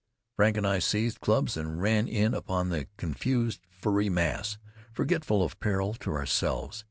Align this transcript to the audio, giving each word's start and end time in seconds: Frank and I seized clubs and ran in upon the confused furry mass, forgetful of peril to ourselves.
Frank 0.35 0.57
and 0.57 0.65
I 0.65 0.79
seized 0.79 1.19
clubs 1.21 1.55
and 1.55 1.79
ran 1.79 2.07
in 2.07 2.33
upon 2.33 2.69
the 2.69 2.87
confused 2.97 3.61
furry 3.69 4.09
mass, 4.09 4.57
forgetful 4.91 5.43
of 5.43 5.59
peril 5.59 5.93
to 5.93 6.13
ourselves. 6.13 6.79